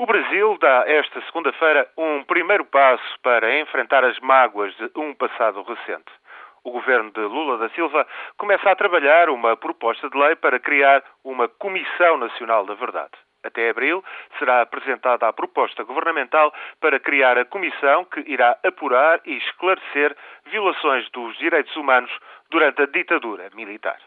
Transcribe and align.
O 0.00 0.06
Brasil 0.06 0.56
dá 0.58 0.84
esta 0.86 1.20
segunda-feira 1.26 1.86
um 1.94 2.24
primeiro 2.24 2.64
passo 2.64 3.20
para 3.22 3.60
enfrentar 3.60 4.02
as 4.02 4.18
mágoas 4.20 4.74
de 4.74 4.90
um 4.96 5.12
passado 5.12 5.60
recente. 5.62 6.10
O 6.64 6.70
governo 6.70 7.10
de 7.10 7.20
Lula 7.20 7.58
da 7.58 7.68
Silva 7.74 8.06
começa 8.38 8.70
a 8.70 8.74
trabalhar 8.74 9.28
uma 9.28 9.58
proposta 9.58 10.08
de 10.08 10.16
lei 10.16 10.34
para 10.36 10.58
criar 10.58 11.04
uma 11.22 11.48
Comissão 11.48 12.16
Nacional 12.16 12.64
da 12.64 12.72
Verdade. 12.72 13.12
Até 13.44 13.68
abril 13.68 14.02
será 14.38 14.62
apresentada 14.62 15.28
a 15.28 15.34
proposta 15.34 15.82
governamental 15.82 16.50
para 16.80 16.98
criar 16.98 17.36
a 17.36 17.44
comissão 17.44 18.06
que 18.06 18.20
irá 18.20 18.56
apurar 18.64 19.20
e 19.26 19.36
esclarecer 19.36 20.16
violações 20.46 21.10
dos 21.10 21.36
direitos 21.36 21.76
humanos 21.76 22.10
durante 22.48 22.80
a 22.80 22.86
ditadura 22.86 23.50
militar. 23.54 23.98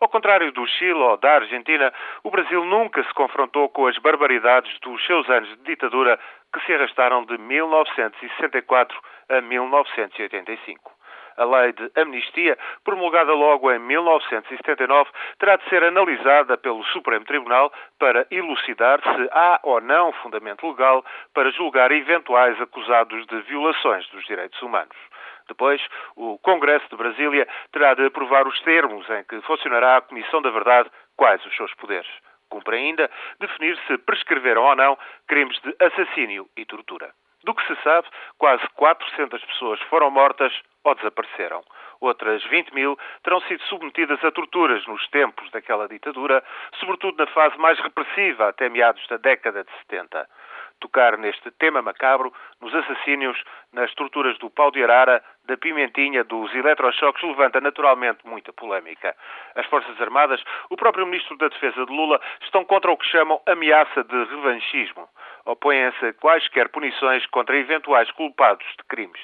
Ao 0.00 0.08
contrário 0.08 0.52
do 0.52 0.66
Chile 0.66 0.92
ou 0.92 1.16
da 1.16 1.36
Argentina, 1.36 1.92
o 2.22 2.30
Brasil 2.30 2.64
nunca 2.64 3.02
se 3.02 3.14
confrontou 3.14 3.68
com 3.70 3.86
as 3.86 3.96
barbaridades 3.98 4.78
dos 4.80 5.04
seus 5.06 5.28
anos 5.30 5.48
de 5.48 5.62
ditadura 5.64 6.18
que 6.52 6.60
se 6.66 6.74
arrastaram 6.74 7.24
de 7.24 7.38
1964 7.38 8.98
a 9.30 9.40
1985. 9.40 10.96
A 11.38 11.44
lei 11.44 11.72
de 11.72 11.90
amnistia, 11.96 12.56
promulgada 12.82 13.34
logo 13.34 13.70
em 13.70 13.78
1979, 13.78 15.10
terá 15.38 15.56
de 15.56 15.68
ser 15.68 15.84
analisada 15.84 16.56
pelo 16.56 16.82
Supremo 16.84 17.26
Tribunal 17.26 17.70
para 17.98 18.26
elucidar 18.30 19.00
se 19.02 19.28
há 19.32 19.60
ou 19.62 19.80
não 19.82 20.12
fundamento 20.12 20.66
legal 20.66 21.04
para 21.34 21.50
julgar 21.50 21.92
eventuais 21.92 22.58
acusados 22.60 23.26
de 23.26 23.40
violações 23.42 24.08
dos 24.08 24.24
direitos 24.24 24.60
humanos. 24.62 24.96
Depois, 25.48 25.80
o 26.16 26.38
Congresso 26.38 26.88
de 26.90 26.96
Brasília 26.96 27.46
terá 27.72 27.94
de 27.94 28.06
aprovar 28.06 28.46
os 28.46 28.60
termos 28.62 29.08
em 29.10 29.24
que 29.24 29.40
funcionará 29.42 29.96
a 29.96 30.00
Comissão 30.02 30.42
da 30.42 30.50
Verdade, 30.50 30.90
quais 31.16 31.44
os 31.44 31.54
seus 31.56 31.72
poderes. 31.74 32.10
Cumpre 32.48 32.76
ainda 32.76 33.10
definir 33.40 33.78
se 33.86 33.98
prescreveram 33.98 34.62
ou 34.62 34.76
não 34.76 34.98
crimes 35.26 35.58
de 35.60 35.74
assassínio 35.80 36.48
e 36.56 36.64
tortura. 36.64 37.12
Do 37.44 37.54
que 37.54 37.66
se 37.66 37.80
sabe, 37.82 38.08
quase 38.38 38.66
400 38.74 39.44
pessoas 39.44 39.80
foram 39.82 40.10
mortas 40.10 40.52
ou 40.84 40.94
desapareceram. 40.94 41.62
Outras 42.00 42.42
20 42.44 42.74
mil 42.74 42.98
terão 43.22 43.40
sido 43.42 43.62
submetidas 43.64 44.22
a 44.24 44.30
torturas 44.30 44.84
nos 44.86 45.06
tempos 45.08 45.50
daquela 45.50 45.88
ditadura, 45.88 46.42
sobretudo 46.78 47.18
na 47.18 47.26
fase 47.28 47.56
mais 47.58 47.78
repressiva, 47.78 48.48
até 48.48 48.68
meados 48.68 49.06
da 49.08 49.16
década 49.16 49.64
de 49.64 49.70
70 49.78 50.28
tocar 50.80 51.16
neste 51.18 51.50
tema 51.52 51.82
macabro, 51.82 52.32
nos 52.60 52.74
assassínios, 52.74 53.42
nas 53.72 53.92
torturas 53.94 54.38
do 54.38 54.50
pau 54.50 54.70
de 54.70 54.82
arara, 54.82 55.22
da 55.44 55.56
pimentinha, 55.56 56.24
dos 56.24 56.54
eletrochoques, 56.54 57.22
levanta 57.22 57.60
naturalmente 57.60 58.26
muita 58.26 58.52
polémica. 58.52 59.14
As 59.54 59.66
Forças 59.66 60.00
Armadas, 60.00 60.42
o 60.70 60.76
próprio 60.76 61.06
Ministro 61.06 61.36
da 61.38 61.48
Defesa 61.48 61.84
de 61.86 61.92
Lula, 61.92 62.20
estão 62.42 62.64
contra 62.64 62.90
o 62.90 62.96
que 62.96 63.06
chamam 63.06 63.40
ameaça 63.46 64.02
de 64.04 64.24
revanchismo. 64.24 65.08
Opõem-se 65.44 66.06
a 66.06 66.12
quaisquer 66.14 66.68
punições 66.68 67.24
contra 67.26 67.56
eventuais 67.56 68.10
culpados 68.10 68.66
de 68.66 68.84
crimes. 68.88 69.20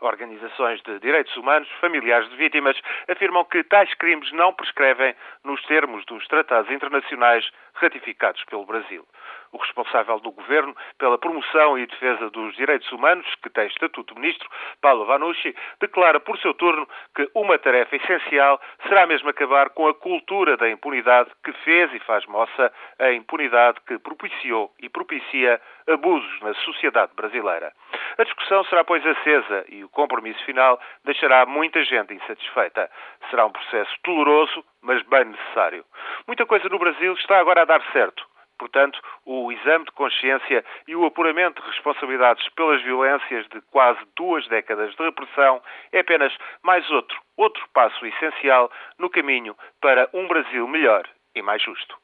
Organizações 0.00 0.82
de 0.82 0.98
direitos 0.98 1.34
humanos, 1.36 1.68
familiares 1.80 2.28
de 2.28 2.36
vítimas, 2.36 2.76
afirmam 3.08 3.44
que 3.44 3.64
tais 3.64 3.92
crimes 3.94 4.30
não 4.32 4.52
prescrevem 4.52 5.14
nos 5.42 5.62
termos 5.64 6.04
dos 6.04 6.26
tratados 6.26 6.70
internacionais 6.70 7.48
ratificados 7.74 8.44
pelo 8.44 8.66
Brasil. 8.66 9.06
O 9.54 9.58
responsável 9.58 10.18
do 10.18 10.32
governo 10.32 10.74
pela 10.98 11.16
promoção 11.16 11.78
e 11.78 11.86
defesa 11.86 12.28
dos 12.28 12.56
direitos 12.56 12.90
humanos, 12.90 13.24
que 13.40 13.48
tem 13.48 13.68
estatuto 13.68 14.12
de 14.12 14.20
ministro, 14.20 14.50
Paulo 14.80 15.06
Vanucci, 15.06 15.54
declara 15.80 16.18
por 16.18 16.36
seu 16.38 16.52
turno 16.54 16.88
que 17.14 17.30
uma 17.36 17.56
tarefa 17.56 17.94
essencial 17.94 18.60
será 18.88 19.06
mesmo 19.06 19.30
acabar 19.30 19.70
com 19.70 19.86
a 19.86 19.94
cultura 19.94 20.56
da 20.56 20.68
impunidade 20.68 21.30
que 21.44 21.52
fez 21.52 21.94
e 21.94 22.00
faz 22.00 22.26
moça 22.26 22.72
a 22.98 23.12
impunidade 23.12 23.78
que 23.86 23.96
propiciou 23.96 24.74
e 24.80 24.88
propicia 24.88 25.60
abusos 25.88 26.40
na 26.40 26.52
sociedade 26.54 27.12
brasileira. 27.14 27.72
A 28.18 28.24
discussão 28.24 28.64
será, 28.64 28.82
pois, 28.82 29.06
acesa 29.06 29.64
e 29.68 29.84
o 29.84 29.88
compromisso 29.88 30.44
final 30.44 30.80
deixará 31.04 31.46
muita 31.46 31.84
gente 31.84 32.12
insatisfeita. 32.12 32.90
Será 33.30 33.46
um 33.46 33.52
processo 33.52 33.94
doloroso, 34.04 34.64
mas 34.82 35.00
bem 35.02 35.26
necessário. 35.26 35.84
Muita 36.26 36.44
coisa 36.44 36.68
no 36.68 36.78
Brasil 36.80 37.12
está 37.12 37.38
agora 37.38 37.62
a 37.62 37.66
dar 37.66 37.82
certo. 37.92 38.33
Portanto, 38.58 39.00
o 39.24 39.50
exame 39.50 39.84
de 39.84 39.90
consciência 39.92 40.64
e 40.86 40.94
o 40.94 41.04
apuramento 41.04 41.60
de 41.60 41.68
responsabilidades 41.68 42.48
pelas 42.50 42.82
violências 42.82 43.46
de 43.48 43.60
quase 43.70 44.00
duas 44.16 44.46
décadas 44.48 44.94
de 44.94 45.02
repressão 45.02 45.62
é 45.92 46.00
apenas 46.00 46.32
mais 46.62 46.88
outro, 46.90 47.20
outro 47.36 47.66
passo 47.72 48.06
essencial 48.06 48.70
no 48.98 49.10
caminho 49.10 49.56
para 49.80 50.08
um 50.12 50.26
Brasil 50.28 50.66
melhor 50.68 51.08
e 51.34 51.42
mais 51.42 51.62
justo. 51.62 52.03